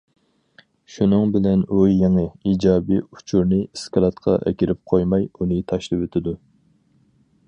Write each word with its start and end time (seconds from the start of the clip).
شۇنىڭ 0.93 1.33
بىلەن 1.35 1.65
ئۇ 1.65 1.81
بۇ 1.81 1.83
يېڭى، 1.89 2.23
ئىجابىي 2.51 3.03
ئۇچۇرنى 3.03 3.61
ئىسكىلاتقا 3.67 4.35
ئەكىرىپ 4.51 4.81
قويماي، 4.93 5.29
ئۇنى 5.37 5.63
تاشلىۋېتىدۇ. 5.73 6.35